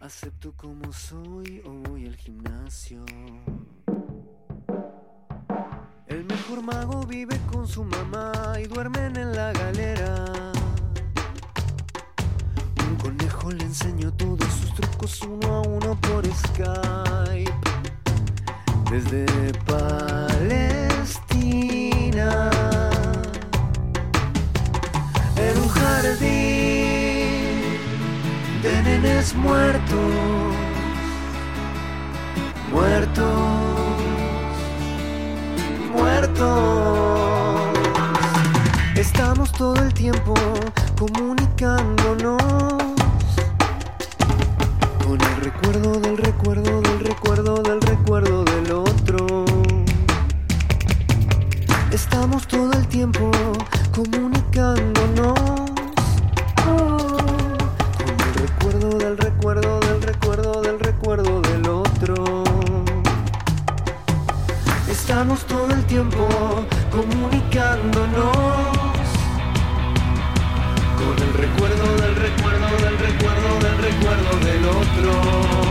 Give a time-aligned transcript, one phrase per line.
[0.00, 3.04] Acepto como soy o voy al gimnasio.
[6.06, 8.32] El mejor mago vive con su mamá
[8.62, 10.24] y duermen en la galera.
[12.88, 17.52] Un conejo le enseñó todos sus trucos uno a uno por Skype.
[18.92, 19.26] Desde
[19.66, 20.70] Palestina.
[25.36, 26.67] En un jardín
[29.36, 29.96] muertos.
[32.72, 33.78] Muertos
[35.92, 36.48] muertos.
[38.96, 40.34] Estamos todo el tiempo
[40.98, 42.42] comunicándonos
[45.04, 49.44] con el recuerdo del recuerdo del recuerdo del recuerdo del otro.
[51.92, 53.30] Estamos todo el tiempo
[53.94, 55.67] comunicándonos
[65.18, 66.28] Estamos todo el tiempo
[66.92, 68.36] comunicándonos
[70.96, 75.67] con el recuerdo del recuerdo del recuerdo del recuerdo del otro.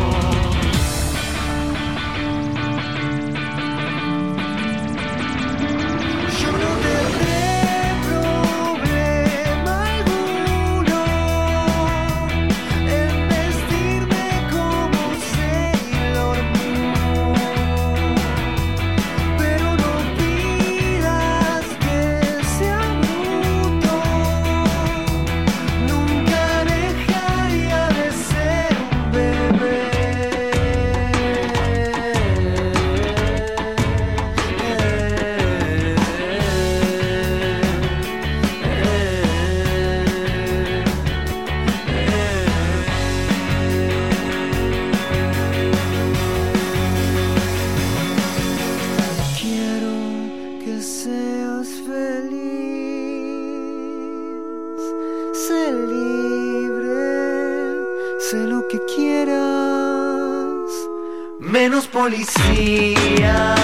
[61.49, 63.55] Menos policía,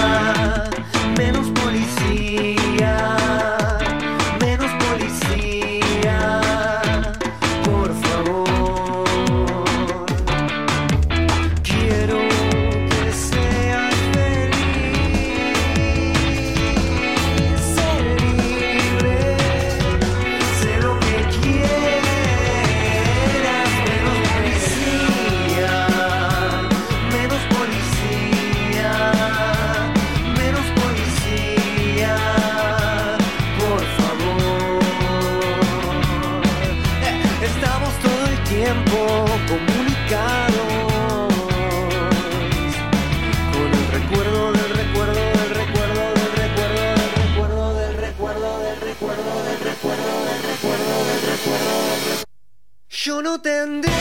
[1.18, 3.13] menos policía,
[53.44, 53.93] tendría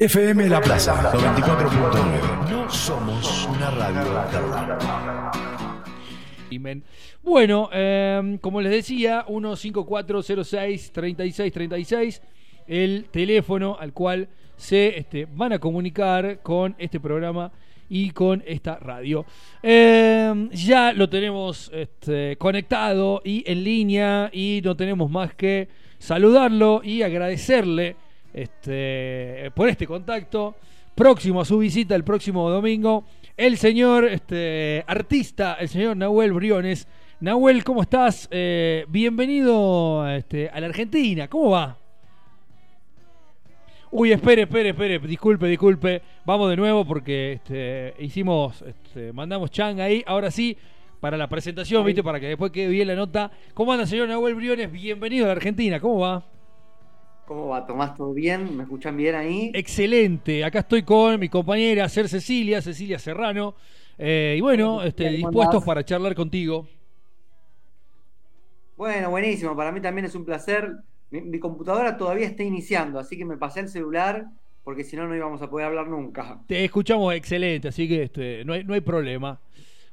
[0.00, 2.48] FM La Plaza 94.9.
[2.48, 4.00] No somos una radio.
[7.22, 12.22] Bueno, eh, como les decía, 15406-3636,
[12.66, 17.52] el teléfono al cual se este, van a comunicar con este programa
[17.90, 19.26] y con esta radio.
[19.62, 25.68] Eh, ya lo tenemos este, conectado y en línea y no tenemos más que
[25.98, 27.96] saludarlo y agradecerle
[28.32, 30.56] este, por este contacto.
[30.94, 33.04] Próximo a su visita el próximo domingo,
[33.36, 36.86] el señor este, artista, el señor Nahuel Briones.
[37.20, 38.28] Nahuel, ¿cómo estás?
[38.30, 41.28] Eh, bienvenido este, a la Argentina.
[41.28, 41.78] ¿Cómo va?
[43.92, 46.02] Uy, espere, espere, espere, disculpe, disculpe.
[46.24, 50.02] Vamos de nuevo porque este, hicimos, este, mandamos chang ahí.
[50.06, 50.56] Ahora sí,
[51.00, 52.02] para la presentación, ¿viste?
[52.02, 53.30] Para que después quede bien la nota.
[53.54, 54.70] ¿Cómo anda, señor Nahuel Briones?
[54.70, 55.80] Bienvenido a la Argentina.
[55.80, 56.24] ¿Cómo va?
[57.30, 57.94] ¿Cómo va, Tomás?
[57.94, 58.56] ¿Todo bien?
[58.56, 59.52] ¿Me escuchan bien ahí?
[59.54, 60.44] Excelente.
[60.44, 63.54] Acá estoy con mi compañera Ser Cecilia, Cecilia Serrano.
[63.96, 66.66] Eh, y bueno, este, ¿Cómo dispuestos para charlar contigo.
[68.76, 69.54] Bueno, buenísimo.
[69.54, 70.72] Para mí también es un placer.
[71.12, 74.26] Mi, mi computadora todavía está iniciando, así que me pasé el celular
[74.64, 76.40] porque si no, no íbamos a poder hablar nunca.
[76.48, 79.40] Te escuchamos excelente, así que este, no, hay, no hay problema.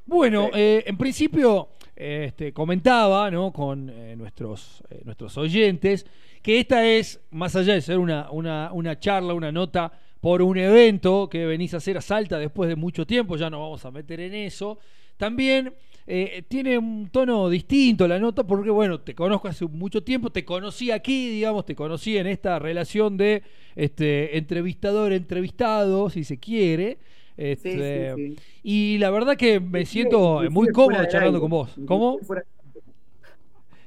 [0.07, 3.51] Bueno, eh, en principio este, comentaba ¿no?
[3.51, 6.05] con eh, nuestros, eh, nuestros oyentes
[6.41, 10.57] que esta es, más allá de ser una, una, una charla, una nota por un
[10.57, 13.91] evento que venís a hacer a Salta después de mucho tiempo, ya nos vamos a
[13.91, 14.79] meter en eso,
[15.17, 15.73] también
[16.05, 20.45] eh, tiene un tono distinto la nota porque, bueno, te conozco hace mucho tiempo, te
[20.45, 23.43] conocí aquí, digamos, te conocí en esta relación de
[23.75, 26.99] este, entrevistador-entrevistado, si se quiere.
[27.37, 28.41] Este, sí, sí.
[28.63, 31.39] Y la verdad que me siento muy cómodo charlando aire.
[31.39, 31.79] con vos.
[31.85, 32.19] ¿Cómo?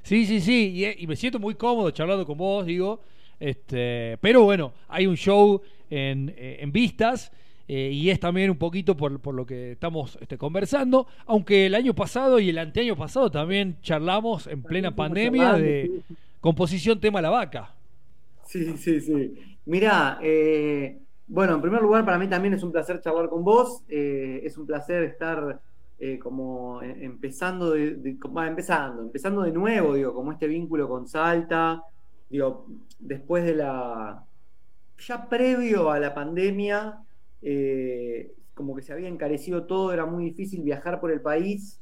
[0.03, 0.73] Sí, sí, sí.
[0.75, 3.01] Y, y me siento muy cómodo charlando con vos, digo.
[3.39, 7.33] Este, pero bueno, hay un show en, eh, en vistas.
[7.69, 11.75] eh, y es también un poquito por, por lo que estamos este, conversando, aunque el
[11.77, 15.93] año pasado y el anteaño pasado también charlamos en plena pandemia de
[16.41, 17.77] composición tema La Vaca.
[18.43, 19.33] Sí, sí, sí.
[19.67, 20.99] Mirá, eh,
[21.31, 23.85] bueno, en primer lugar, para mí también es un placer charlar con vos.
[23.89, 25.61] eh, es un placer estar
[25.99, 30.89] eh, como eh, empezando, de, de- como- empezando, empezando de nuevo, digo, como este vínculo
[30.89, 31.83] con Salta.
[32.29, 32.67] Digo,
[32.99, 34.25] después de la.
[34.99, 36.99] Ya previo a la pandemia,
[37.43, 41.81] eh, como que se había encarecido todo, era muy difícil viajar por el país.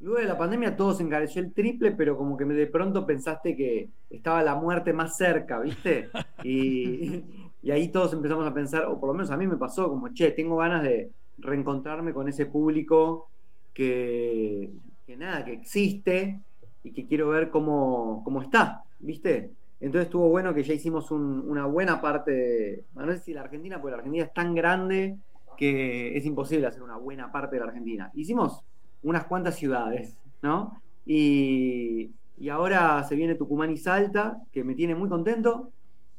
[0.00, 3.54] Luego de la pandemia todo se encareció el triple, pero como que de pronto pensaste
[3.56, 6.10] que estaba la muerte más cerca, ¿viste?
[6.42, 9.88] Y, y ahí todos empezamos a pensar, o por lo menos a mí me pasó,
[9.88, 13.28] como, che, tengo ganas de reencontrarme con ese público
[13.74, 14.70] que,
[15.06, 16.40] que nada, que existe
[16.82, 19.52] y que quiero ver cómo, cómo está, ¿viste?
[19.80, 23.42] Entonces estuvo bueno que ya hicimos un- una buena parte de, no sé si la
[23.42, 25.16] Argentina, porque la Argentina es tan grande
[25.56, 28.10] que es imposible hacer una buena parte de la Argentina.
[28.14, 28.62] Hicimos
[29.02, 30.80] unas cuantas ciudades, ¿no?
[31.06, 35.70] Y, y ahora se viene Tucumán y Salta, que me tiene muy contento,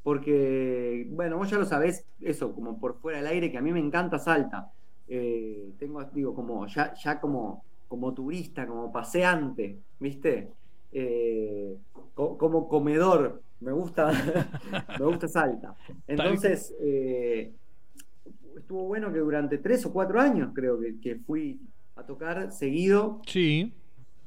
[0.03, 3.71] porque, bueno, vos ya lo sabés, eso, como por fuera del aire, que a mí
[3.71, 4.71] me encanta Salta.
[5.07, 10.49] Eh, tengo, digo, como ya, ya como, como turista, como paseante, ¿viste?
[10.91, 11.77] Eh,
[12.13, 14.11] co- como comedor, me gusta,
[14.99, 15.75] me gusta Salta.
[16.07, 17.53] Entonces, eh,
[18.57, 21.59] estuvo bueno que durante tres o cuatro años creo que, que fui
[21.95, 23.21] a tocar seguido.
[23.27, 23.73] Sí.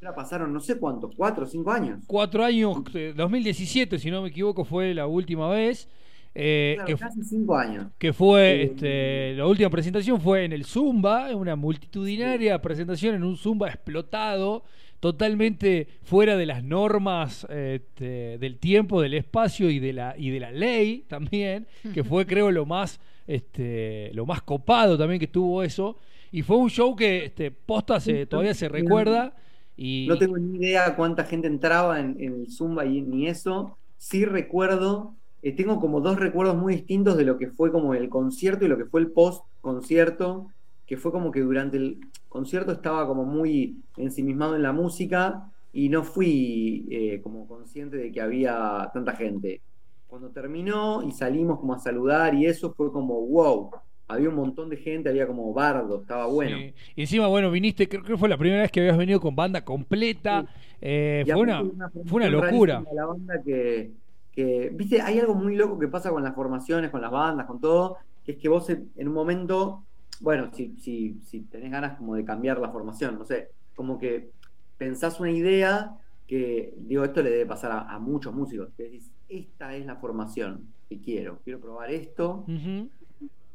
[0.04, 2.04] Ya pasaron no sé cuántos, cuatro o cinco años.
[2.06, 5.88] Cuatro años, eh, 2017, si no me equivoco, fue la última vez.
[6.34, 7.86] eh, Claro, que casi cinco años.
[7.96, 13.24] que fue, Eh, este, la última presentación fue en el Zumba, una multitudinaria presentación en
[13.24, 14.64] un Zumba explotado,
[15.00, 20.40] totalmente fuera de las normas este, del tiempo, del espacio y de la y de
[20.40, 25.62] la ley también, que fue creo lo más este, lo más copado también que tuvo
[25.62, 25.96] eso
[26.32, 29.34] y fue un show que este, posta se, todavía se recuerda
[29.76, 33.76] y No tengo ni idea cuánta gente entraba en, en el Zumba y ni eso.
[33.96, 38.08] Sí recuerdo, eh, tengo como dos recuerdos muy distintos de lo que fue como el
[38.08, 40.48] concierto y lo que fue el post-concierto,
[40.86, 45.88] que fue como que durante el concierto estaba como muy ensimismado en la música y
[45.88, 49.60] no fui eh, como consciente de que había tanta gente.
[50.06, 53.70] Cuando terminó y salimos como a saludar y eso fue como wow,
[54.08, 56.56] había un montón de gente, había como bardo, estaba bueno.
[56.58, 56.74] Sí.
[56.96, 59.64] Y encima, bueno, viniste, creo que fue la primera vez que habías venido con banda
[59.64, 60.42] completa.
[60.42, 60.48] Sí.
[60.82, 61.64] eh, fue, una,
[62.06, 62.84] fue una locura.
[62.92, 63.92] La banda que,
[64.32, 67.60] que, viste, hay algo muy loco que pasa con las formaciones, con las bandas, con
[67.60, 69.84] todo, que es que vos en, un momento,
[70.20, 74.30] bueno, si, si, si tenés ganas como de cambiar la formación, no sé, como que
[74.76, 75.96] pensás una idea
[76.26, 79.96] que, digo, esto le debe pasar a, a muchos músicos, que decís, esta es la
[79.96, 82.90] formación que quiero, quiero probar esto, y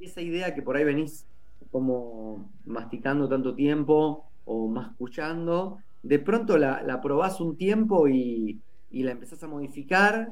[0.05, 1.25] esa idea que por ahí venís
[1.71, 8.59] como masticando tanto tiempo o mascullando, de pronto la, la probás un tiempo y,
[8.91, 10.29] y la empezás a modificar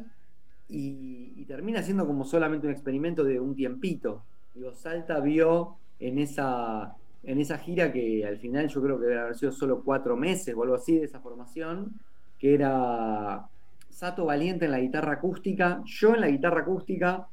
[0.70, 4.24] y, y termina siendo como solamente un experimento de un tiempito.
[4.56, 9.20] Digo, Salta vio en esa, en esa gira que al final yo creo que debe
[9.20, 11.94] haber sido solo cuatro meses o algo así de esa formación,
[12.40, 13.48] que era
[13.90, 17.28] Sato Valiente en la guitarra acústica, yo en la guitarra acústica,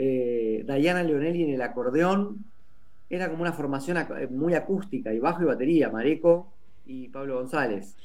[0.00, 2.44] eh, Diana Leonelli en el acordeón.
[3.10, 6.52] Era como una formación ac- eh, muy acústica, y bajo y batería, Mareco
[6.86, 7.96] y Pablo González.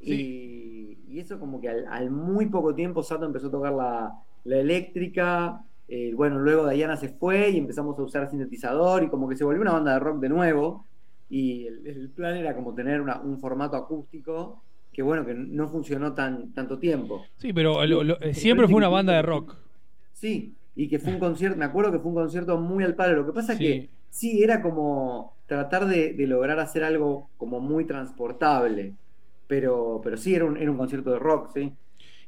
[0.00, 4.12] Y, y eso como que al, al muy poco tiempo Sato empezó a tocar la,
[4.44, 9.28] la eléctrica, eh, bueno, luego Diana se fue y empezamos a usar sintetizador y como
[9.28, 10.84] que se volvió una banda de rock de nuevo.
[11.28, 15.68] Y el, el plan era como tener una- un formato acústico que bueno, que no
[15.68, 17.24] funcionó tan, tanto tiempo.
[17.36, 19.56] Sí, pero lo- lo- siempre fue una banda de rock.
[20.12, 23.16] Sí, y que fue un concierto, me acuerdo que fue un concierto muy al palo.
[23.16, 23.64] Lo que pasa es Sí.
[23.64, 28.94] que sí, era como tratar de, de lograr hacer algo como muy transportable.
[29.46, 31.72] Pero, pero sí, era un, era un concierto de rock, sí.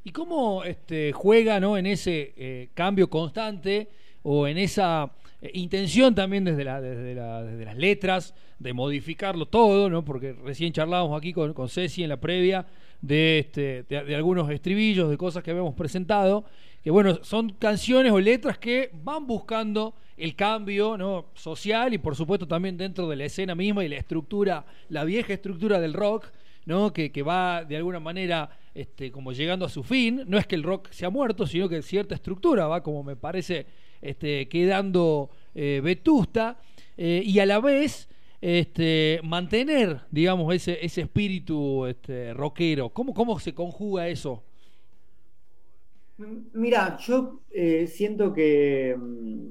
[0.03, 1.77] ¿Y cómo este, juega ¿no?
[1.77, 3.89] en ese eh, cambio constante
[4.23, 9.45] o en esa eh, intención también desde, la, desde, la- desde las letras de modificarlo
[9.45, 10.03] todo, ¿no?
[10.03, 12.65] porque recién charlábamos aquí con, con Ceci en la previa
[13.01, 16.45] de, este, de, de algunos estribillos, de cosas que habíamos presentado,
[16.83, 21.27] que bueno, son canciones o letras que van buscando el cambio ¿no?
[21.33, 25.33] social y por supuesto también dentro de la escena misma y la estructura, la vieja
[25.33, 26.31] estructura del rock,
[26.65, 26.93] ¿no?
[26.93, 30.23] Que, va de alguna manera este, como llegando a su fin.
[30.27, 33.15] No es que el rock se ha muerto, sino que cierta estructura va como me
[33.15, 33.65] parece
[34.01, 36.59] este, quedando eh, vetusta
[36.97, 38.09] eh, y a la vez
[38.41, 42.89] este, mantener, digamos, ese, ese espíritu este, rockero.
[42.89, 44.43] ¿Cómo, ¿Cómo se conjuga eso?
[46.17, 49.47] Mira, yo eh, siento que, mm,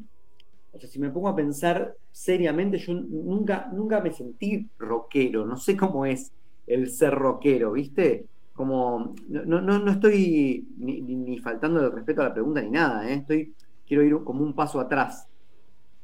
[0.73, 5.57] o sea, si me pongo a pensar seriamente, yo nunca, nunca me sentí rockero, no
[5.57, 6.33] sé cómo es
[6.67, 8.27] el ser rockero, ¿viste?
[8.55, 13.15] Como, no, no, no estoy ni, faltando el respeto a la pregunta ni nada, ¿eh?
[13.15, 13.55] Estoy,
[13.87, 15.27] quiero ir como un paso atrás.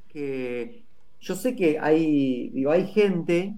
[0.09, 0.85] Que
[1.21, 3.55] yo sé que hay, digo, hay gente,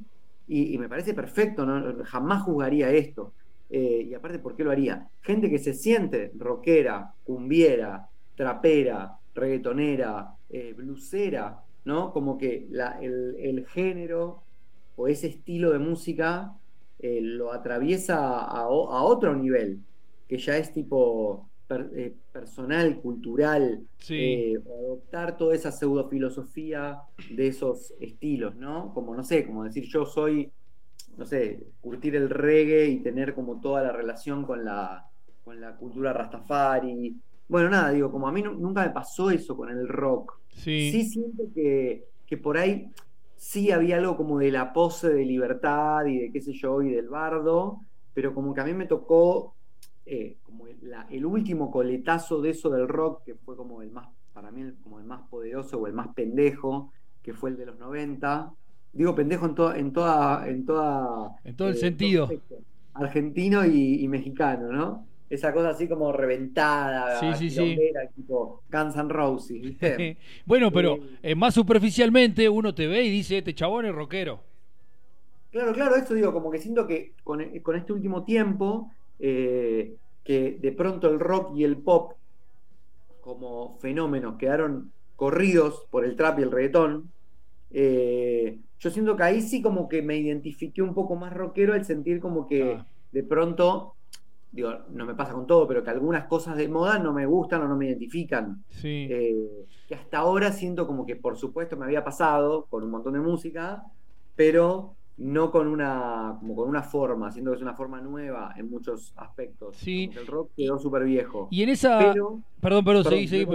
[0.48, 1.66] y, me parece perfecto,
[2.04, 3.32] jamás juzgaría esto.
[3.70, 5.08] Eh, y aparte, ¿por qué lo haría?
[5.22, 12.12] Gente que se siente rockera, cumbiera, trapera, reggaetonera, eh, blusera, ¿no?
[12.12, 14.42] Como que la- el, el género
[14.96, 16.52] o ese estilo de música
[16.98, 19.80] eh, lo atraviesa a, otro nivel,
[20.28, 24.56] que ya es tipo per- eh, personal, cultural, Sí.
[24.56, 26.98] adoptar toda esa pseudofilosofía
[27.28, 28.92] de esos estilos, ¿no?
[28.94, 30.52] Como, no sé, como decir yo soy
[31.20, 35.06] no sé, curtir el reggae y tener como toda la relación con la,
[35.44, 37.16] con la cultura rastafari.
[37.48, 40.40] Bueno, nada, digo, como a mí nu- nunca me pasó eso con el rock.
[40.48, 40.90] Sí.
[40.90, 42.90] Sí siento que, que por ahí
[43.36, 46.90] sí había algo como de la pose de libertad y de qué sé yo, y
[46.90, 47.80] del bardo,
[48.14, 49.54] pero como que a mí me tocó
[50.06, 54.08] eh, como la- el último coletazo de eso del rock, que fue como el más,
[54.32, 57.66] para mí, el- como el más poderoso o el más pendejo, que fue el de
[57.66, 58.50] los 90.
[58.92, 62.28] Digo pendejo en, toda en toda, en toda En todo el eh, sentido.
[62.94, 65.06] Argentino y, y mexicano, ¿no?
[65.28, 67.78] Esa cosa así como reventada, Sí, sí, sí.
[68.16, 70.16] tipo Guns N' Roses, ¿viste?
[70.44, 74.40] bueno, pero Eh, eh, más superficialmente uno te ve y dice, este chabón es rockero.
[75.52, 80.58] Claro, claro, eso digo, como que siento que con, con este último tiempo, eh, que
[80.60, 82.12] de pronto el rock y el pop
[83.20, 87.10] como fenómenos quedaron corridos por el trap y el reggaetón,
[87.70, 91.84] eh, yo siento que ahí sí como que me identifiqué un poco más rockero al
[91.84, 92.86] sentir como que Ah.
[93.12, 93.94] de pronto,
[94.52, 97.62] digo, no me pasa con todo, pero que algunas cosas de moda no me gustan
[97.62, 98.64] o no me identifican.
[98.70, 99.06] Sí.
[99.10, 103.12] Eh, que hasta ahora siento como que por supuesto me había pasado con un montón
[103.14, 103.82] de música,
[104.36, 108.70] pero no con una, como con una forma, siento que es una forma nueva en
[108.70, 109.76] muchos aspectos.
[109.76, 110.06] Sí.
[110.06, 111.48] Como que el rock quedó súper viejo.
[111.50, 111.98] y en esa...
[111.98, 113.46] Pero, Perdón, perdón, seguí, seguí,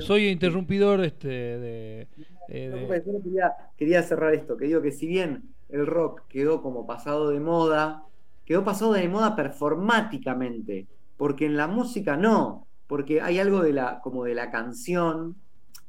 [0.00, 2.08] soy interrumpidor este, de...
[2.48, 6.22] eh, de- pues, solo quería, quería cerrar esto, que digo que si bien el rock
[6.28, 8.04] quedó como pasado de moda,
[8.44, 14.00] quedó pasado de moda performáticamente, porque en la música no, porque hay algo de la,
[14.00, 15.36] como de la canción,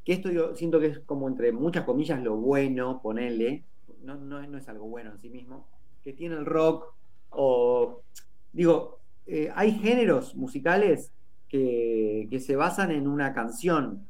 [0.06, 3.64] que esto yo siento que es como entre muchas comillas lo bueno, ponele,
[4.04, 5.68] no, no, no es algo bueno en sí mismo,
[6.04, 6.94] que tiene el rock,
[7.30, 8.02] o
[8.52, 11.12] digo, eh, hay géneros musicales
[11.50, 14.06] que, que se basan en una canción,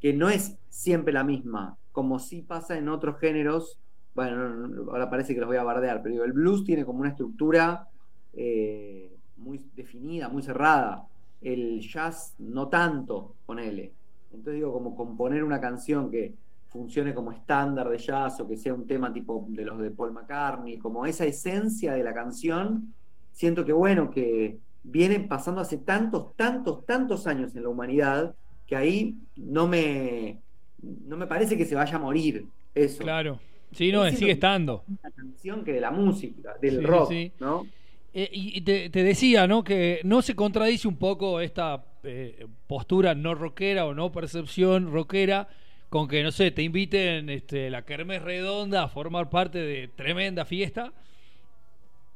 [0.00, 3.78] que no es siempre la misma, como sí pasa en otros géneros.
[4.14, 6.84] Bueno, no, no, ahora parece que los voy a bardear, pero digo, el blues tiene
[6.84, 7.88] como una estructura
[8.34, 11.06] eh, muy definida, muy cerrada.
[11.40, 13.92] El jazz no tanto, ponele.
[14.30, 16.34] Entonces digo, como componer una canción que
[16.70, 20.12] funcione como estándar de jazz o que sea un tema tipo de los de Paul
[20.12, 22.94] McCartney, como esa esencia de la canción,
[23.32, 28.34] siento que bueno, que viene pasando hace tantos, tantos, tantos años en la humanidad
[28.66, 30.38] que ahí no me,
[30.82, 33.02] no me parece que se vaya a morir eso.
[33.02, 33.40] Claro.
[33.72, 34.84] Sí, no, sigue estando.
[35.02, 37.32] La canción que de la música, del Sí, rock, sí.
[37.40, 37.66] ¿no?
[38.14, 39.62] Eh, y y te, te decía, ¿no?
[39.62, 45.48] Que no se contradice un poco esta eh, postura no rockera o no percepción rockera
[45.88, 50.44] con que, no sé, te inviten este, la Kermés Redonda a formar parte de tremenda
[50.44, 50.92] fiesta.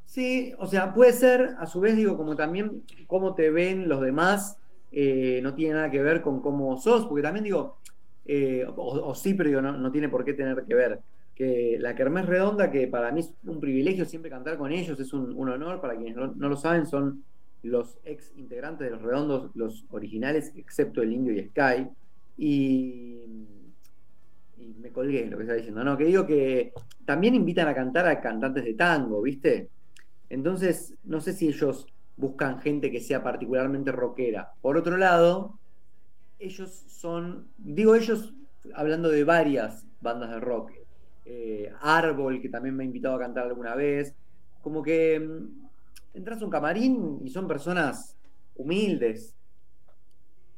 [0.04, 4.02] Sí, o sea, puede ser, a su vez digo, como también cómo te ven los
[4.02, 4.58] demás,
[4.90, 7.78] eh, no tiene nada que ver con cómo sos, porque también digo,
[8.26, 11.00] eh, o, sí, pero digo, no, no tiene por qué tener que ver.
[11.34, 15.14] Que la Kermés Redonda, que para mí es un privilegio siempre cantar con ellos, es
[15.14, 17.24] un, un honor, para quienes no, no lo saben, son
[17.62, 21.88] los ex integrantes de los Redondos, los originales, excepto el Indio y Sky.
[22.36, 23.16] Y,
[24.62, 26.72] y me colgué lo que estaba diciendo, no, que digo que
[27.04, 29.70] también invitan a cantar a cantantes de tango, ¿viste?
[30.28, 34.52] Entonces, no sé si ellos buscan gente que sea particularmente rockera.
[34.60, 35.58] Por otro lado,
[36.38, 38.34] ellos son, digo ellos
[38.74, 40.72] hablando de varias bandas de rock.
[41.24, 44.14] Eh, Árbol, que también me ha invitado a cantar alguna vez.
[44.62, 45.68] Como que mm,
[46.14, 48.16] entras a un camarín y son personas
[48.56, 49.34] humildes.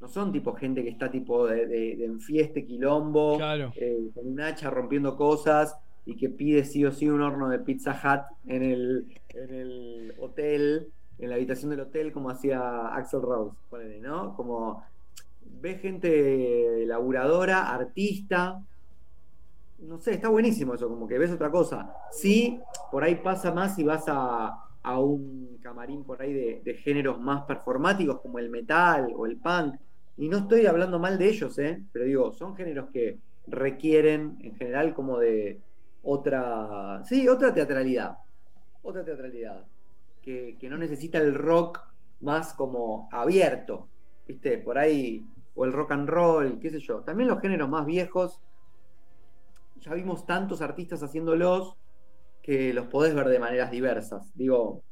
[0.04, 3.72] No son tipo gente que está tipo de, de, de quilombo, Claro.
[3.74, 7.58] eh, con un hacha rompiendo cosas y que pide sí o sí un horno de
[7.60, 13.22] Pizza Hut en el, en el hotel, en la habitación del hotel, como hacía Axel
[13.22, 14.36] Rose, ponele, ¿no?
[14.36, 14.84] Como
[15.62, 18.60] ve gente laburadora, artista.
[19.78, 21.94] No sé, está buenísimo eso, como que ves otra cosa.
[22.10, 22.60] Sí,
[22.92, 27.18] por ahí pasa más si vas a, a un camarín por ahí de, de géneros
[27.18, 29.76] más performáticos como el metal o el punk.
[30.16, 31.82] Y no estoy hablando mal de ellos, ¿eh?
[31.92, 35.60] pero digo, son géneros que requieren en general como de
[36.02, 38.18] otra, sí, otra teatralidad,
[38.82, 39.64] otra teatralidad,
[40.22, 41.80] que, que no necesita el rock
[42.20, 43.88] más como abierto,
[44.26, 44.58] ¿viste?
[44.58, 47.00] Por ahí, o el rock and roll, qué sé yo.
[47.00, 48.40] También los géneros más viejos,
[49.80, 51.76] ya vimos tantos artistas haciéndolos
[52.42, 54.30] que los podés ver de maneras diversas.
[54.34, 54.82] Digo,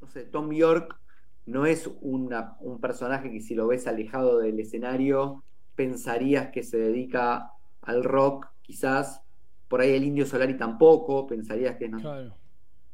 [0.00, 0.98] no sé, Tom York
[1.46, 5.44] no es una- un personaje que si lo ves alejado del escenario
[5.74, 9.22] pensarías que se dedica al rock, quizás.
[9.68, 12.34] Por ahí el Indio Solari tampoco, pensarías que es, no Claro.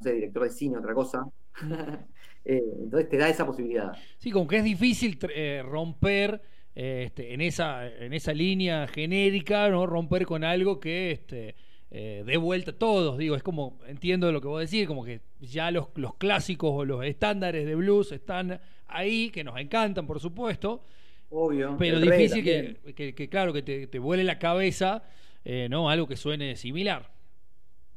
[0.01, 1.25] sé, director de cine, otra cosa.
[2.45, 3.93] Eh, entonces te da esa posibilidad.
[4.17, 6.41] Sí, como que es difícil eh, romper
[6.75, 9.85] eh, este, en, esa, en esa línea genérica, ¿no?
[9.87, 11.57] Romper con algo que este,
[11.91, 13.19] eh, dé vuelta todos.
[13.19, 16.85] Digo, es como, entiendo lo que vos decís, como que ya los, los clásicos o
[16.85, 20.83] los estándares de blues están ahí, que nos encantan, por supuesto,
[21.31, 21.77] Obvio.
[21.79, 25.05] pero difícil que- que, claro, que te, te vuele la cabeza,
[25.45, 25.91] eh, ¿no?
[25.91, 27.11] Algo que suene similar.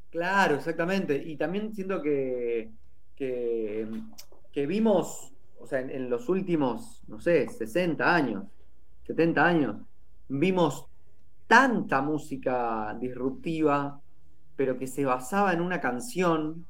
[0.10, 1.16] Claro, exactamente.
[1.26, 2.72] Y también siento que,
[3.16, 3.88] que,
[4.52, 8.46] que vimos, o sea, en, en los últimos, no sé, 60 años,
[9.04, 9.78] 70 años,
[10.28, 10.88] vimos
[11.52, 14.02] tanta música disruptiva,
[14.56, 16.68] pero que se basaba en una canción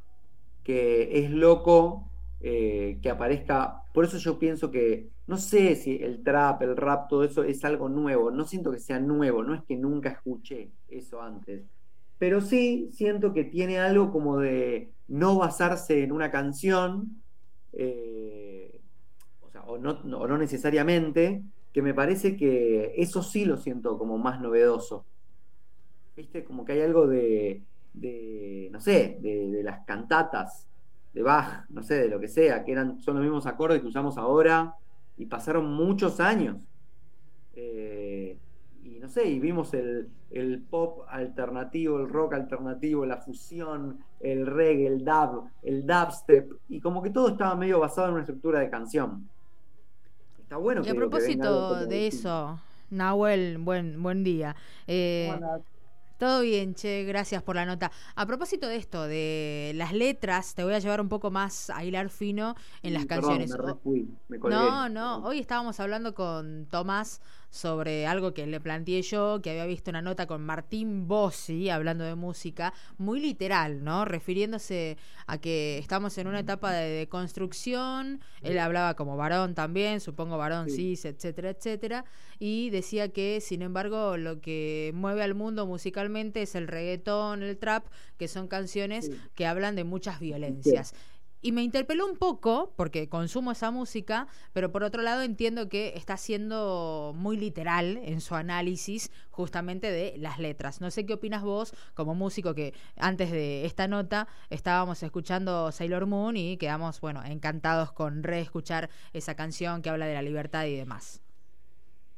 [0.64, 3.84] que es loco eh, que aparezca.
[3.94, 7.64] Por eso yo pienso que, no sé si el trap, el rap, todo eso es
[7.66, 8.32] algo nuevo.
[8.32, 11.66] No siento que sea nuevo, no es que nunca escuché eso antes.
[12.18, 17.24] Pero sí siento que tiene algo como de no basarse en una canción,
[17.74, 18.82] eh,
[19.42, 23.58] o sea, o no, no- o no necesariamente, que me parece que eso sí lo
[23.58, 25.06] siento como más novedoso.
[26.16, 26.44] ¿Viste?
[26.44, 27.62] Como que hay algo de,
[28.72, 30.68] no sé, de, de las cantatas
[31.14, 33.88] de Bach, no sé, de lo que sea, que eran, son los mismos acordes que
[33.88, 34.76] usamos ahora
[35.18, 36.58] y pasaron muchos años.
[37.54, 38.38] Eh,
[38.84, 44.46] y no sé, y vimos el, el pop alternativo, el rock alternativo, la fusión, el
[44.46, 48.60] reggae, el dub, el dubstep, y como que todo estaba medio basado en una estructura
[48.60, 49.30] de canción.
[50.52, 52.60] Está bueno Y a que propósito de eso,
[52.90, 54.54] Nahuel, buen, buen día.
[54.86, 55.34] Eh,
[56.18, 57.90] todo bien, che, gracias por la nota.
[58.16, 61.86] A propósito de esto, de las letras, te voy a llevar un poco más a
[61.86, 63.80] hilar fino en las perdón, canciones.
[63.86, 64.58] me me colgué.
[64.58, 69.66] No, no, hoy estábamos hablando con Tomás sobre algo que le planteé yo, que había
[69.66, 74.06] visto una nota con Martín Bossi, hablando de música, muy literal, ¿no?
[74.06, 80.00] Refiriéndose a que estamos en una etapa de, de construcción, él hablaba como varón también,
[80.00, 80.96] supongo varón Sí.
[80.96, 82.06] cis, etcétera, etcétera,
[82.40, 87.58] y decía que, sin embargo, lo que mueve al mundo musicalmente es el reggaetón, el
[87.58, 87.86] trap,
[88.18, 89.20] que son canciones Sí.
[89.36, 90.94] que hablan de muchas violencias.
[91.44, 95.94] Y me interpeló un poco, porque consumo esa música, pero por otro lado entiendo que
[95.96, 100.82] está siendo muy literal en su análisis justamente de las letras.
[100.82, 106.06] No sé qué opinas vos como músico que antes de esta nota estábamos escuchando Sailor
[106.06, 110.76] Moon y quedamos, bueno, encantados con reescuchar esa canción que habla de la libertad y
[110.76, 111.22] demás.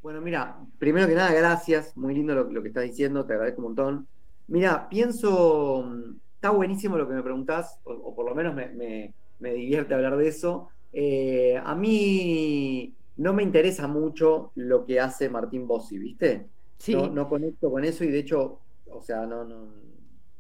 [0.02, 1.96] Bueno, mira, primero que nada, gracias.
[1.96, 4.08] Muy lindo lo, lo que estás diciendo, te agradezco un montón.
[4.48, 8.68] Mira, pienso, mm, está buenísimo lo que me preguntás, o, o por lo menos me,
[8.70, 10.70] me- me divierte hablar de eso.
[10.92, 16.50] Eh, a mí no me interesa mucho lo que hace Martín Bossi, ¿viste?
[16.80, 16.94] Sí.
[16.94, 19.74] No, no conecto con eso y de hecho, o sea, no, no,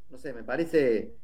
[0.09, 1.15] no sé, me parece,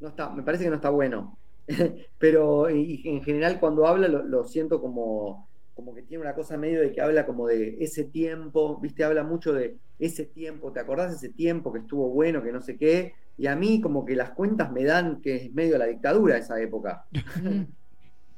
[0.00, 1.38] no está, me parece que no está bueno.
[2.18, 6.56] Pero y- en general cuando habla lo, lo siento como, como que tiene una cosa
[6.56, 9.04] medio de que habla como de ese tiempo, ¿viste?
[9.04, 12.60] Habla mucho de ese tiempo, ¿te acordás de ese tiempo que estuvo bueno, que no
[12.60, 13.14] sé qué?
[13.38, 16.60] Y a mí como que las cuentas me dan que es medio la dictadura esa
[16.60, 17.06] época.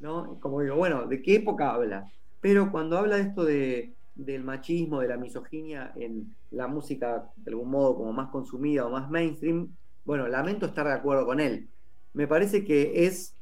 [0.04, 0.38] ¿no?
[0.38, 2.10] Como digo, bueno, ¿de qué época habla?
[2.40, 7.50] Pero cuando habla de esto de, del machismo, de la misoginia en la música, de
[7.50, 11.68] algún modo, como más consumida o más mainstream, bueno, lamento estar de acuerdo con él.
[12.12, 13.34] Me parece que es,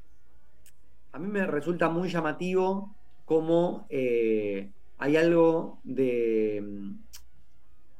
[1.11, 6.62] a mí me resulta muy llamativo cómo eh, hay algo de,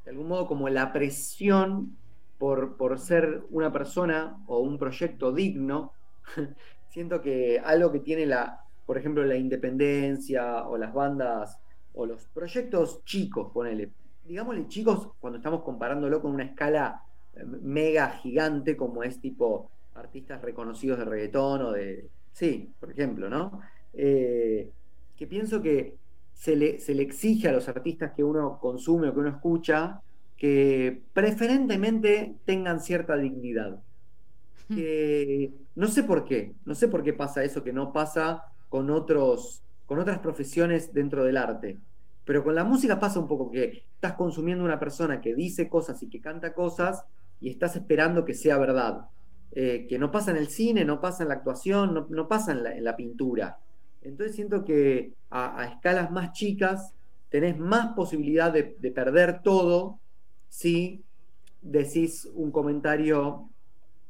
[0.03, 1.95] de algún modo, como la presión
[2.37, 5.93] por, por ser una persona o un proyecto digno
[6.89, 11.57] siento que algo que tiene la, por ejemplo, la independencia o las bandas
[11.95, 13.91] o los proyectos chicos, ponele,
[14.25, 17.01] digámosle chicos cuando estamos comparándolo con una escala
[17.35, 23.29] eh, mega gigante como es tipo artistas reconocidos de reggaetón o de, sí, por ejemplo,
[23.29, 23.61] ¿no?
[23.93, 24.71] Eh,
[25.15, 25.97] que pienso que
[26.33, 30.01] se le, se le exige a los artistas que uno consume o que uno escucha
[30.37, 33.79] que preferentemente tengan cierta dignidad
[34.67, 38.89] que no sé por qué, no sé por qué pasa eso que no pasa con
[38.89, 41.79] otros, con otras profesiones dentro del arte.
[42.25, 46.01] Pero con la música pasa un poco que estás consumiendo una persona que dice cosas
[46.03, 47.03] y que canta cosas
[47.41, 49.07] y estás esperando que sea verdad.
[49.55, 52.53] Eh, que no pasa en el cine, no pasa en la actuación, no, no pasa
[52.53, 53.59] en la, en la pintura.
[54.03, 56.93] Entonces siento que a, escalas más chicas
[57.29, 59.99] tenés más posibilidad de, de perder todo
[60.49, 61.03] si
[61.61, 63.49] decís un comentario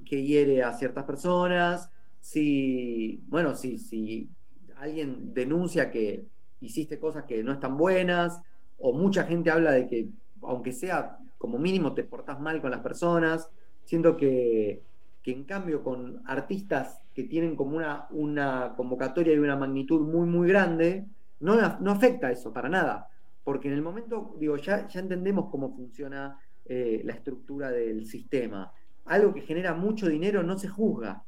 [0.05, 4.29] que hiere a ciertas personas, si, bueno, si, si
[4.77, 6.25] alguien denuncia que
[6.61, 8.41] hiciste cosas que no están buenas,
[8.79, 10.07] o mucha gente habla de que,
[10.41, 13.49] aunque sea como mínimo, te portás mal con las personas,
[13.83, 14.81] siento que,
[15.23, 20.27] que en cambio con artistas que tienen como una, una convocatoria y una magnitud muy,
[20.27, 21.05] muy grande,
[21.39, 23.07] no, no afecta eso para nada,
[23.43, 28.71] porque en el momento, digo, ya, ya entendemos cómo funciona eh, la estructura del sistema
[29.05, 31.23] algo que genera mucho dinero no se juzga.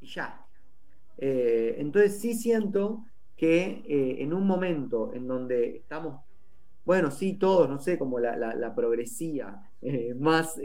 [0.00, 0.44] Y ya.
[1.18, 3.04] Eh, entonces sí siento
[3.36, 6.20] que eh, en un momento en donde estamos,
[6.84, 10.60] bueno, sí, todos, no sé, como la, la, progresía, eh, más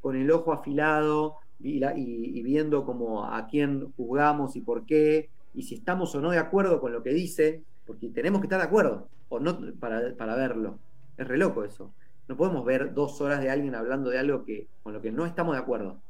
[0.00, 5.74] con el ojo afilado y, viendo como a quién juzgamos y por qué, y si
[5.74, 9.08] estamos o no de acuerdo con lo que dice, porque tenemos que estar de acuerdo,
[9.28, 10.78] o no para, para verlo.
[11.16, 11.92] Es re loco eso.
[12.28, 15.26] No podemos ver dos horas de alguien hablando de algo que, con lo que no
[15.26, 16.00] estamos de acuerdo.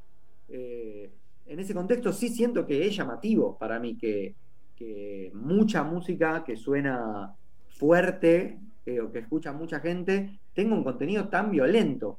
[0.48, 1.10] Eh,
[1.46, 4.34] en ese contexto sí siento que es llamativo para mí que,
[4.76, 7.34] que mucha música que suena
[7.68, 12.18] fuerte eh, o que escucha mucha gente tenga un contenido tan violento.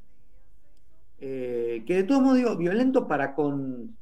[1.24, 3.96] Eh, que de todos modos digo, violento para con...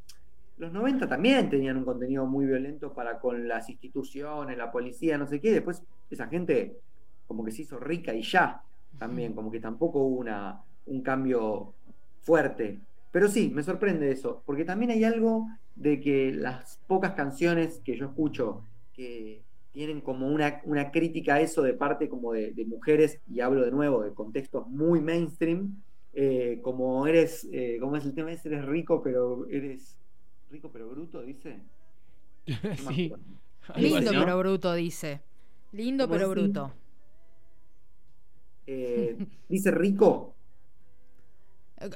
[0.56, 5.26] Los 90 también tenían un contenido muy violento para con las instituciones, la policía, no
[5.26, 5.52] sé qué.
[5.52, 6.78] Después esa gente
[7.26, 8.62] como que se hizo rica y ya
[8.98, 11.74] también, como que tampoco hubo una, un cambio
[12.22, 12.80] fuerte.
[13.12, 17.96] Pero sí, me sorprende eso, porque también hay algo de que las pocas canciones que
[17.96, 18.62] yo escucho
[18.94, 23.40] que tienen como una, una crítica a eso de parte como de, de, mujeres, y
[23.40, 28.32] hablo de nuevo de contextos muy mainstream, eh, como eres, eh, como es el tema,
[28.32, 29.96] es eres rico, pero eres
[30.50, 31.60] rico pero bruto, dice.
[32.88, 33.12] Sí.
[33.76, 35.20] Lindo pero bruto, dice.
[35.72, 36.72] Lindo pero bruto.
[38.66, 39.16] Eh,
[39.48, 40.34] dice rico.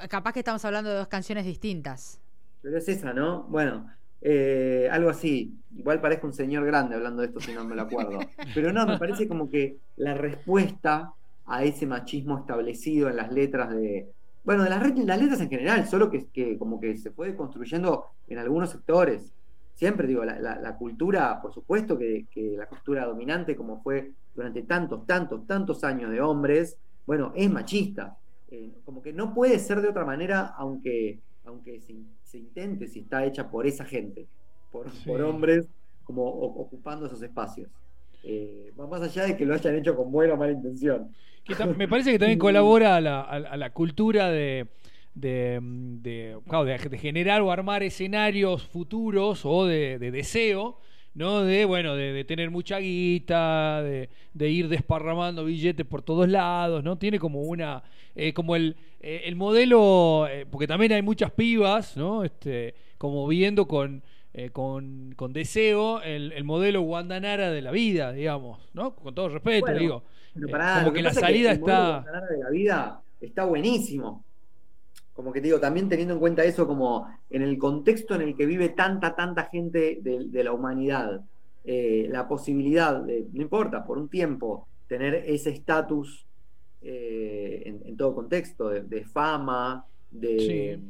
[0.08, 2.20] Capaz que estamos hablando de dos canciones distintas.
[2.62, 3.42] Pero es esa, ¿no?
[3.44, 3.90] Bueno,
[4.22, 5.54] eh, algo así.
[5.76, 8.18] Igual parezco un señor grande hablando de esto si no me lo acuerdo.
[8.54, 11.12] Pero no, me parece como que la respuesta
[11.46, 14.10] a ese machismo establecido en las letras de.
[14.44, 18.06] Bueno, de las, las letras en general, solo que, que, como que se fue construyendo
[18.28, 19.32] en algunos sectores.
[19.74, 24.12] Siempre digo, la, la, la cultura, por supuesto que, que, la cultura dominante, como fue
[24.34, 26.76] durante tantos, tantos, tantos años de hombres,
[27.06, 28.16] bueno, es machista.
[28.50, 33.00] Eh, como que no puede ser de otra manera, aunque, aunque se, se, intente, si
[33.00, 34.28] está hecha por esa gente,
[34.70, 35.08] por, sí.
[35.08, 35.66] por hombres,
[36.04, 37.68] como o, ocupando esos espacios.
[38.26, 41.14] Eh, más allá de que lo hayan hecho con buena o mala intención.
[41.76, 44.66] Me parece que también colabora a la, a, a la cultura de,
[45.14, 50.78] de, de, claro, de, de, generar o armar escenarios futuros o de, de deseo,
[51.14, 51.42] ¿no?
[51.42, 54.08] De, bueno, de, tener mucha guita, de,
[54.50, 56.98] ir desparramando billetes por todos lados, ¿no?
[56.98, 57.82] Tiene como una,
[58.14, 62.24] eh, como el, eh, el modelo, eh, porque también hay muchas pibas, ¿no?
[62.24, 64.02] Este, como viendo con,
[64.34, 68.94] eh, con, con deseo el, el modelo Guandanara de la vida, digamos, ¿no?
[68.96, 70.02] Con todo respeto, Bueno, digo.
[70.34, 71.90] Pero Eh, como que la salida el modelo está.
[72.00, 74.24] Guantanara de la vida está buenísimo.
[75.12, 78.36] Como que te digo, también teniendo en cuenta eso como en el contexto en el
[78.36, 81.20] que vive tanta, tanta gente de, de la humanidad,
[81.64, 86.26] eh, la posibilidad de, no importa, por un tiempo, tener ese estatus
[86.82, 90.80] en, en todo contexto, de, de fama, de...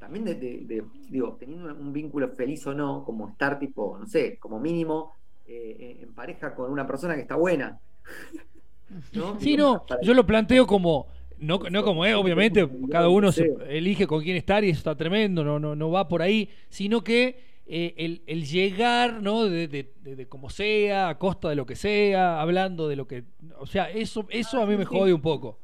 [0.00, 4.06] También de, de- de, digo, teniendo un vínculo feliz o no, como estar tipo, no
[4.06, 5.14] sé, como mínimo
[5.46, 7.80] eh, en pareja con una persona que está buena.
[9.14, 9.38] ¿no?
[9.40, 11.08] Sí, no, yo lo planteo como,
[11.38, 14.96] no, no como es, obviamente, cada uno se elige con quién estar y eso está
[14.96, 19.44] tremendo, no, no, no va por ahí, sino que eh, el, el llegar, ¿no?
[19.44, 23.24] De, de, de- como sea, a costa de lo que sea, hablando de lo que,
[23.58, 25.58] o sea, eso, eso a mí me jode un poco.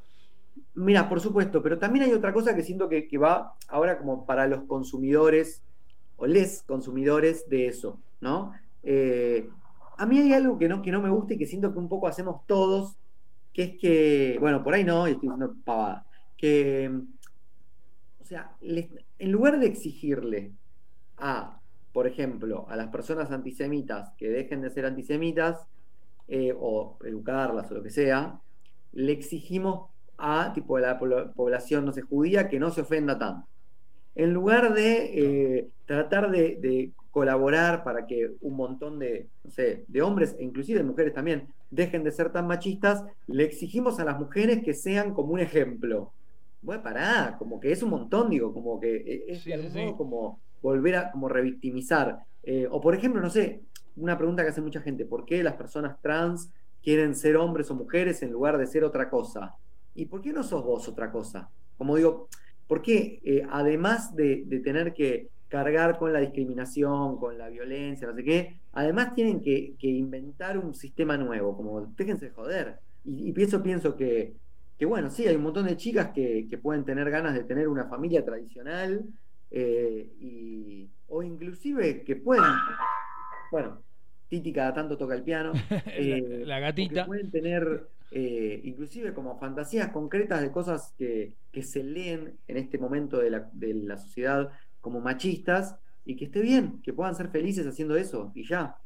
[0.76, 4.46] Mira, por supuesto, pero también hay otra cosa que siento que, va ahora como para
[4.46, 5.62] los consumidores
[6.16, 8.52] o les consumidores de eso, ¿no?
[8.82, 9.48] Eh,
[9.96, 11.88] a mí hay algo que no, que no me gusta y que siento que un
[11.88, 12.94] poco hacemos todos,
[13.54, 16.04] que es que, bueno, por ahí no, y estoy diciendo pavada,
[16.36, 16.90] que,
[18.20, 20.52] o sea, en lugar de exigirle
[21.16, 21.58] a,
[21.94, 25.66] por ejemplo, a las personas antisemitas que dejen de ser antisemitas,
[26.28, 28.40] eh, o educarlas o lo que sea,
[28.92, 33.48] le exigimos a tipo la pobl- población no sé, judía que no se ofenda tanto.
[34.14, 39.84] En lugar de eh, tratar de, de colaborar para que un montón de, no sé,
[39.88, 44.04] de hombres e inclusive de mujeres también dejen de ser tan machistas, le exigimos a
[44.04, 46.14] las mujeres que sean como un ejemplo.
[46.60, 49.72] Bueno, pará, como que es un montón, digo, como que eh, es Sí, de algún
[49.72, 49.96] sí, modo sí.
[49.96, 52.18] como volver a como revictimizar.
[52.42, 53.62] Eh, o por ejemplo, no sé,
[53.96, 56.50] una pregunta que hace mucha gente, ¿por qué las personas trans
[56.82, 59.54] quieren ser hombres o mujeres en lugar de ser otra cosa?
[59.96, 61.48] ¿Y por qué no sos vos otra cosa?
[61.78, 62.28] Como digo,
[62.66, 68.06] ¿por qué eh, además de, de tener que cargar con la discriminación, con la violencia,
[68.08, 72.78] no sé qué, además tienen que, que inventar un sistema nuevo, como déjense de joder.
[73.04, 74.34] Y, y pienso, pienso que,
[74.78, 77.68] que, bueno, sí, hay un montón de chicas que, que pueden tener ganas de tener
[77.68, 79.04] una familia tradicional,
[79.50, 82.44] eh, y, o inclusive que pueden,
[83.50, 83.82] bueno,
[84.28, 85.52] Titi cada tanto toca el piano,
[85.86, 87.06] eh, la o que gatita.
[87.06, 92.78] pueden tener eh, inclusive como fantasías concretas de cosas que, que se leen en este
[92.78, 97.28] momento de la, de la sociedad como machistas y que esté bien, que puedan ser
[97.28, 98.76] felices haciendo eso y ya.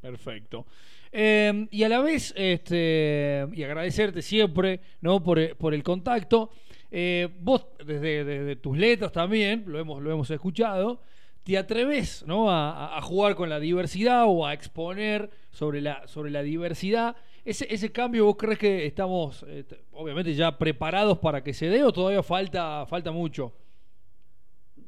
[0.00, 0.66] Perfecto.
[1.12, 5.22] Eh, y a la vez, este, y agradecerte siempre ¿no?
[5.22, 6.50] por, eh, por el contacto.
[6.90, 11.02] Eh, vos, desde, desde tus letras también, lo hemos, lo hemos escuchado,
[11.46, 12.50] te atreves ¿no?
[12.50, 17.14] a, jugar con la diversidad o a exponer sobre la, sobre la diversidad.
[17.44, 21.84] Ese, ese cambio, ¿vos crees que estamos, eh, obviamente, ya preparados para que se dé
[21.84, 23.52] o todavía falta, falta mucho?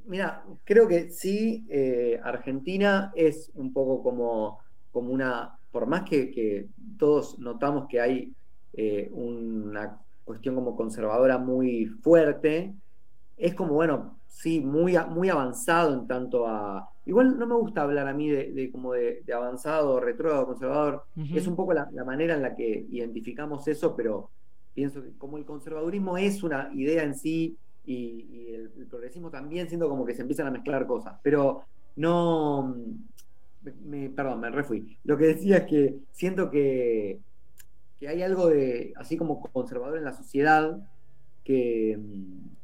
[0.06, 4.58] Mira, creo que sí, eh, Argentina es un poco como,
[4.90, 6.66] como una, por más que, que
[6.98, 8.32] todos notamos que hay
[8.72, 12.74] eh, una cuestión como conservadora muy fuerte,
[13.38, 16.88] es como, bueno, sí, muy, muy avanzado en tanto a...
[17.06, 21.04] Igual no me gusta hablar a mí de, de como de, de avanzado, retrógrado, conservador,
[21.32, 24.30] es un poco la, la manera en la que identificamos eso, pero
[24.74, 29.30] pienso que como el conservadurismo es una idea en sí y, y el, el progresismo
[29.30, 31.62] también, siento como que se empiezan a mezclar cosas, pero
[31.96, 32.74] no...
[33.62, 34.98] me- me- perdón, me refui.
[35.04, 37.20] Lo que decía es que siento que,
[37.98, 40.78] que hay algo de, así como conservador en la sociedad,
[41.44, 42.57] que, mm,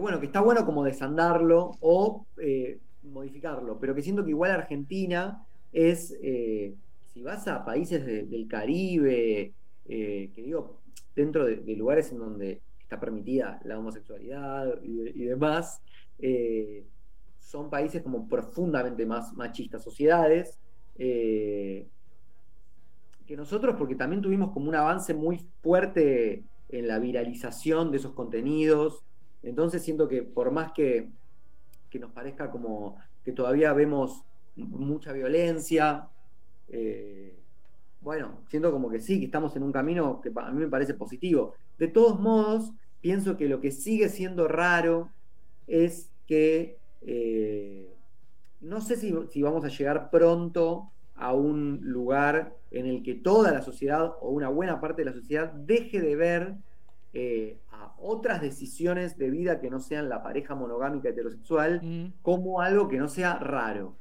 [0.00, 5.44] bueno, que está bueno como desandarlo o eh, modificarlo, pero que siento que igual Argentina
[5.72, 6.74] es, eh,
[7.12, 9.52] si vas a países de- del Caribe,
[9.88, 10.78] eh, que digo,
[11.14, 15.80] dentro de, lugares en donde está permitida la homosexualidad y, demás,
[17.38, 20.58] son países como profundamente más machistas, sociedades,
[20.96, 21.86] que
[23.36, 29.04] nosotros, porque también tuvimos como un avance muy fuerte en la viralización de esos contenidos,
[29.42, 31.08] entonces siento que por más que,
[31.88, 34.22] que nos parezca como que todavía vemos
[34.56, 36.08] mucha violencia,
[36.68, 37.34] eh,
[38.00, 40.94] bueno, siento como que sí, que estamos en un camino que a mí me parece
[40.94, 41.54] positivo.
[41.78, 45.10] De todos modos, pienso que lo que sigue siendo raro
[45.66, 47.94] es que eh,
[48.60, 53.52] no sé si, si vamos a llegar pronto a un lugar en el que toda
[53.52, 56.54] la sociedad o una buena parte de la sociedad deje de ver
[57.12, 62.12] eh, a otras decisiones de vida que no sean la pareja monogámica heterosexual Mm.
[62.22, 63.96] como algo que no sea raro.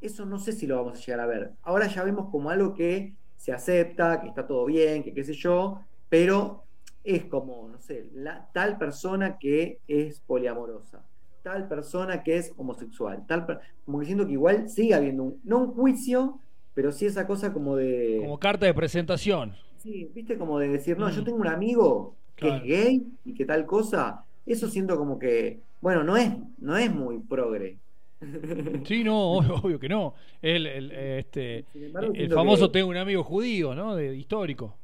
[0.00, 1.52] Eso no sé si lo vamos a llegar a ver.
[1.62, 5.32] Ahora ya vemos como algo que se acepta, que está todo bien, que qué sé
[5.32, 6.64] yo, pero
[7.02, 11.04] es como, no sé, la, tal persona que es poliamorosa.
[11.42, 13.26] tal persona que es homosexual.
[13.26, 16.38] Tal como que siento que igual sigue habiendo, un, no un juicio,
[16.72, 18.20] pero sí esa cosa como de...
[18.22, 19.54] Como carta de presentación.
[19.76, 21.10] Sí, viste como de decir, no, Mm.
[21.12, 22.16] yo tengo un amigo
[22.50, 24.24] que es gay y que tal cosa.
[24.46, 27.78] Eso siento como que, bueno, no es, no es muy progre.
[28.86, 30.14] Sí, no, obvio, obvio que no.
[30.40, 33.96] El, el, este, embargo, el famoso que- tengo un amigo judío, ¿no?
[33.96, 34.76] De histórico.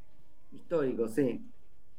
[0.53, 1.41] Histórico, sí.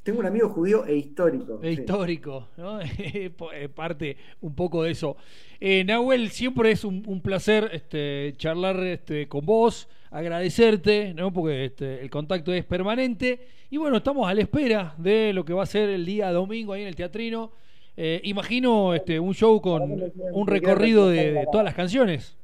[0.03, 1.59] Tengo un amigo judío e histórico.
[1.61, 1.81] E sí.
[1.81, 2.79] histórico, ¿no?
[3.75, 5.15] Parte un poco de eso.
[5.59, 11.31] Eh, Nahuel, siempre es un, un placer este, charlar este, con vos, agradecerte, ¿no?
[11.33, 13.47] Porque este, el contacto es permanente.
[13.69, 16.73] Y bueno, estamos a la espera de lo que va a ser el día domingo
[16.73, 17.51] ahí en el teatrino.
[17.97, 19.83] Eh, imagino este, un show con
[20.33, 22.37] un recorrido de, todas las canciones.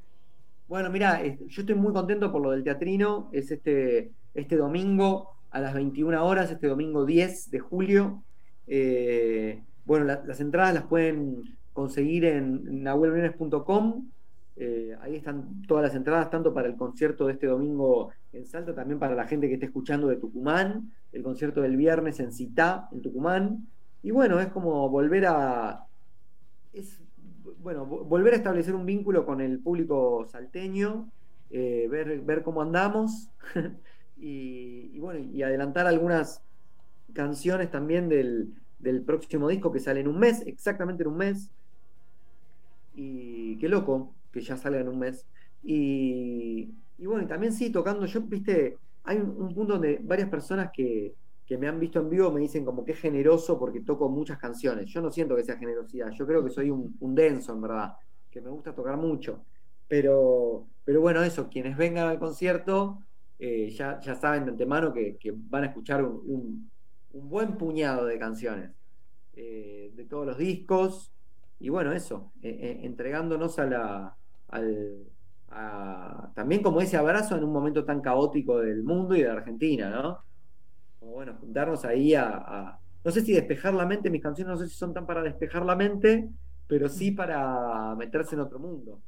[0.68, 3.30] Bueno, mira, yo estoy muy contento por lo del teatrino.
[3.32, 8.24] Es este, este domingo a las 21 horas, este domingo 10 de julio.
[8.68, 14.10] Eh, bueno, la- las entradas las pueden conseguir en nahuelbriones.com.
[14.60, 18.74] Eh, ahí están todas las entradas, tanto para el concierto de este domingo en Salta,
[18.76, 22.88] también para la gente que esté escuchando de Tucumán, el concierto del viernes en Citá,
[22.92, 23.68] en Tucumán.
[24.02, 25.86] Y bueno, es como volver a.
[26.74, 27.02] Es,
[27.60, 31.12] bueno, vo- volver a establecer un vínculo con el público salteño,
[31.50, 33.32] eh, ver, ver cómo andamos
[34.16, 36.44] y, y bueno, y adelantar algunas
[37.14, 41.52] canciones también del, del próximo disco que sale en un mes, exactamente en un mes.
[42.94, 45.26] Y qué loco que ya salga en un mes.
[45.64, 50.72] Y, y bueno, también sí, tocando, yo, viste, hay un, un punto donde varias personas
[50.72, 51.14] que,
[51.46, 54.38] que me han visto en vivo me dicen como que es generoso porque toco muchas
[54.38, 54.88] canciones.
[54.88, 57.94] Yo no siento que sea generosidad, yo creo que soy un, un denso, en verdad,
[58.30, 59.44] que me gusta tocar mucho.
[59.88, 63.00] Pero, pero bueno, eso, quienes vengan al concierto
[63.40, 66.70] eh, ya, ya saben de antemano que, van a escuchar un,
[67.14, 68.72] buen puñado de canciones
[69.36, 71.14] eh, de todos los discos.
[71.60, 74.18] Y bueno, eso, eh, entregándonos a la,
[74.50, 75.06] al,
[75.50, 79.90] a- también como ese abrazo en un momento tan caótico del mundo y de Argentina,
[79.90, 80.20] ¿no?
[81.00, 84.58] Como bueno, juntarnos ahí a, a- no sé si despejar la mente, mis canciones no
[84.64, 86.30] sé si son tan para despejar la mente,
[86.68, 89.02] pero sí para meterse en otro mundo.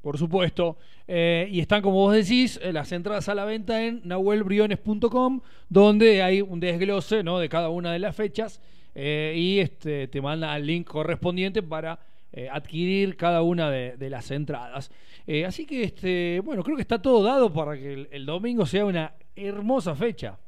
[0.00, 0.78] Por supuesto.
[1.06, 6.22] Eh, y están, como vos decís, eh, las entradas a la venta en nahuelbriones.com, donde
[6.22, 7.38] hay un desglose ¿no?
[7.38, 8.62] de cada una de las fechas
[8.94, 11.98] eh, y este, te manda el link correspondiente para
[12.32, 14.90] eh, adquirir cada una de, las entradas.
[15.26, 18.86] Eh, así que, este, bueno, creo que está todo dado para que el, domingo sea
[18.86, 20.38] una hermosa fecha.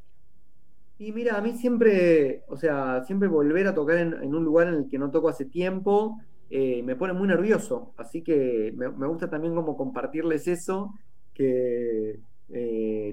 [0.98, 4.74] Y mira, a mí siempre, o sea, siempre volver a tocar en, un lugar en
[4.74, 7.92] el que no toco hace tiempo, eh, me pone muy nervioso.
[7.96, 10.94] Así que me, me gusta también como compartirles eso,
[11.34, 12.20] que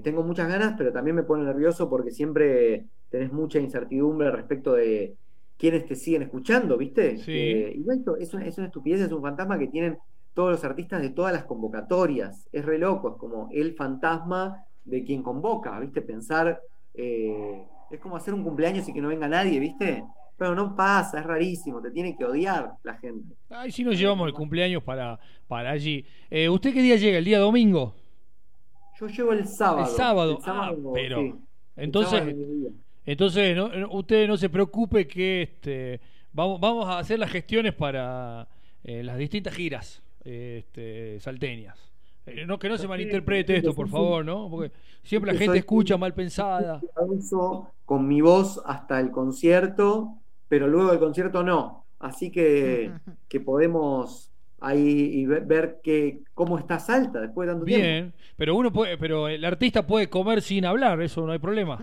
[0.04, 5.16] tengo muchas ganas, pero también me pone nervioso porque siempre tenés mucha incertidumbre respecto de
[5.60, 7.18] quiénes te siguen escuchando, ¿viste?
[7.18, 7.32] Sí.
[7.32, 9.98] Eh, igual esto es una, es una estupidez, es un fantasma que tienen
[10.32, 12.48] todos los artistas de todas las convocatorias.
[12.50, 16.00] Es re loco, es como el fantasma de quien convoca, ¿viste?
[16.00, 16.60] Pensar,
[16.94, 20.02] eh, es como hacer un cumpleaños y que no venga nadie, ¿viste?
[20.38, 23.34] Pero no pasa, es rarísimo, te tiene que odiar la gente.
[23.50, 26.06] Ahí sí nos llevamos el cumpleaños para, para allí.
[26.30, 27.18] Eh, ¿Usted qué día llega?
[27.18, 27.94] ¿El día domingo?
[28.98, 29.90] Yo llego el sábado.
[29.90, 31.34] El sábado, El sábado, ah, pero- sí.
[31.76, 32.34] Entonces.
[33.06, 36.00] Entonces, no, usted no se preocupe que este,
[36.32, 38.46] vamos, vamos a hacer las gestiones para
[38.84, 41.90] eh, las distintas giras este, salteñas.
[42.26, 44.48] Eh, no, que no se malinterprete esto, por favor, ¿no?
[44.50, 46.80] Porque siempre la gente escucha mal pensada.
[47.84, 50.14] Con mi voz hasta el concierto,
[50.48, 51.84] pero luego del concierto no.
[51.98, 52.92] Así que,
[53.28, 57.82] que podemos ahí y ver, ver que, cómo está Salta después de tanto tiempo.
[57.82, 61.80] Bien, pero uno puede, pero el artista puede comer sin hablar, eso no hay problema.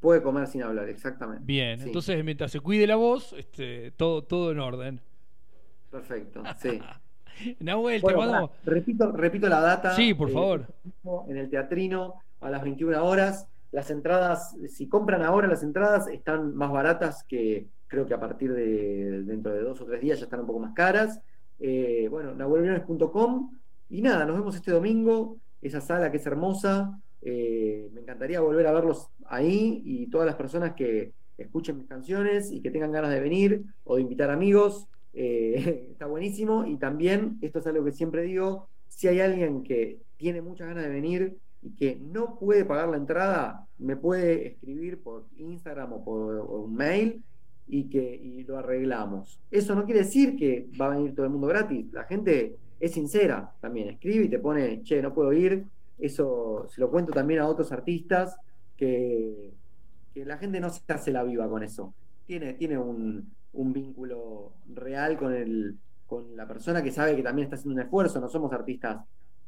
[0.00, 1.42] Puede comer sin hablar, exactamente.
[1.44, 5.00] Bien, Sí, entonces mientras se cuide la voz, este, todo, todo en orden.
[5.90, 6.80] Perfecto, sí.
[7.60, 8.50] Nahuel, Bueno, te mandamos.
[8.50, 9.94] pará, repito, repito la data.
[9.94, 10.66] Sí, por eh, favor.
[11.28, 13.48] En el teatrino a las 21 horas.
[13.72, 18.52] Las entradas, si compran ahora las entradas, están más baratas que creo que a partir
[18.52, 21.20] de dentro de dos o tres días ya están un poco más caras.
[21.58, 23.50] Eh, bueno, nahuelbriones.com.
[23.90, 25.36] Y nada, nos vemos este domingo.
[25.60, 26.98] Esa sala que es hermosa.
[27.22, 32.50] Eh, me encantaría volver a verlos ahí y todas las personas que escuchen mis canciones
[32.52, 34.88] y que tengan ganas de venir o de invitar amigos.
[35.12, 36.66] eh, está buenísimo.
[36.66, 40.84] Y también, esto es algo que siempre digo, si hay alguien que tiene muchas ganas
[40.84, 46.04] de venir y que no puede pagar la entrada, me puede escribir por Instagram o
[46.04, 47.24] por un mail
[47.66, 49.40] y que y lo arreglamos.
[49.50, 51.92] Eso no quiere decir que va a venir todo el mundo gratis.
[51.92, 55.66] La gente es sincera también, escribe y te pone, che, no puedo ir.
[55.98, 58.36] Eso se lo cuento también a otros artistas
[58.76, 59.54] que,
[60.14, 61.94] que la gente no se hace la viva con eso.
[62.26, 67.44] Tiene, tiene un, un vínculo real con, el, con la persona que sabe que también
[67.46, 68.98] está haciendo un esfuerzo, no somos artistas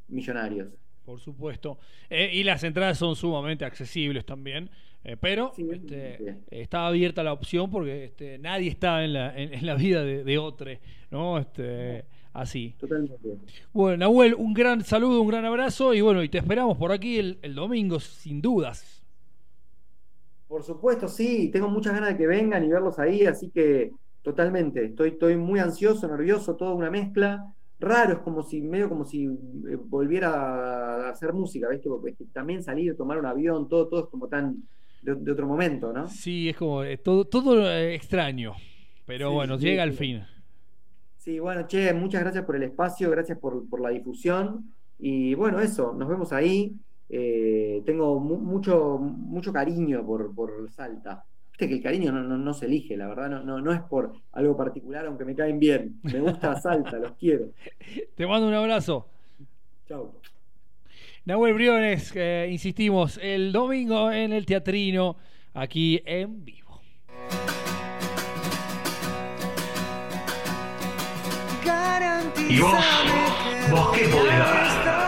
[0.09, 0.69] millonarios.
[1.05, 1.79] Por supuesto.
[2.11, 4.71] Eh, y las entradas son sumamente accesibles también.
[5.05, 9.55] eh, pero Sí, este, está abierta la opción porque este, nadie está en la, en,
[9.55, 10.71] en la vida de, de otro,
[11.11, 11.39] ¿no?
[11.39, 12.05] Este,
[12.43, 12.75] así.
[12.79, 13.39] Totalmente.
[13.73, 17.19] Bueno, Nahuel, un gran saludo, un gran abrazo y bueno, y te esperamos por aquí
[17.19, 19.05] el, el domingo, sin dudas.
[20.47, 24.85] Por supuesto, sí, tengo muchas ganas de que vengan y verlos ahí, así que totalmente,
[24.87, 27.55] estoy, estoy muy ansioso, nervioso, toda una mezcla.
[27.79, 31.89] Raro, es como si, medio como si eh, volviera a hacer música, ¿viste?
[31.89, 34.67] Porque también salir, tomar un avión, todo, todo es como tan
[35.03, 36.19] de, de otro momento, ¿no?
[36.23, 38.55] Sí, es como eh, todo, todo eh, extraño,
[39.05, 39.85] pero Sí, bueno, sí, llega sí.
[39.85, 40.25] al fin.
[41.29, 44.73] Sí, bueno, che, muchas gracias por el espacio, gracias por, por la difusión.
[44.99, 46.75] Y bueno, eso, nos vemos ahí.
[47.11, 51.23] Eh, tengo mu- mucho, mucho cariño por, por Salta.
[51.51, 53.81] Viste que el cariño no, no, no se elige, la verdad, no, no, no es
[53.83, 56.01] por algo particular, aunque me caen bien.
[56.03, 57.51] Me gusta Salta, los quiero.
[58.15, 59.07] Te mando un abrazo.
[59.87, 60.11] Chau.
[61.27, 65.17] Nahuel Briones, eh, insistimos, el domingo en el teatrino,
[65.53, 66.68] aquí en vivo.
[72.49, 72.73] ¿Y vos?
[73.71, 75.08] ¿Vos qué podés dar?